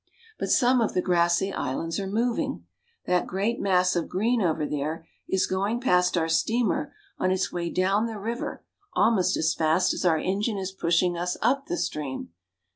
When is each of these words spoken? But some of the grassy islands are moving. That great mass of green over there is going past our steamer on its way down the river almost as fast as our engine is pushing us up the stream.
But 0.39 0.49
some 0.49 0.81
of 0.81 0.95
the 0.95 1.01
grassy 1.03 1.53
islands 1.53 1.99
are 1.99 2.07
moving. 2.07 2.65
That 3.05 3.27
great 3.27 3.59
mass 3.59 3.95
of 3.95 4.09
green 4.09 4.41
over 4.41 4.65
there 4.65 5.05
is 5.27 5.45
going 5.45 5.79
past 5.79 6.17
our 6.17 6.27
steamer 6.27 6.91
on 7.19 7.29
its 7.29 7.51
way 7.53 7.69
down 7.69 8.07
the 8.07 8.17
river 8.17 8.65
almost 8.93 9.37
as 9.37 9.53
fast 9.53 9.93
as 9.93 10.03
our 10.03 10.17
engine 10.17 10.57
is 10.57 10.71
pushing 10.71 11.15
us 11.15 11.37
up 11.43 11.67
the 11.67 11.77
stream. 11.77 12.29